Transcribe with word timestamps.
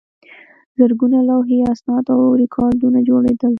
زرګونه 0.77 1.19
لوحې، 1.29 1.59
اسناد 1.73 2.05
او 2.15 2.21
ریکارډونه 2.41 2.99
جوړېدل. 3.09 3.49